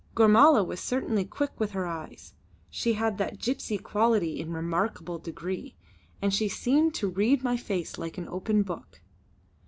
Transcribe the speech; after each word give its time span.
Gormala 0.15 0.63
was 0.65 0.79
certainly 0.79 1.25
quick 1.25 1.59
with 1.59 1.73
her 1.73 1.85
eyes 1.85 2.33
she 2.71 2.93
had 2.93 3.19
that 3.19 3.37
gypsy 3.37 3.79
quality 3.79 4.39
in 4.39 4.51
remarkable 4.51 5.19
degree 5.19 5.75
and 6.23 6.33
she 6.33 6.49
seemed 6.49 6.95
to 6.95 7.07
read 7.07 7.43
my 7.43 7.55
face 7.55 7.99
like 7.99 8.17
an 8.17 8.27
open 8.27 8.63
book. 8.63 8.99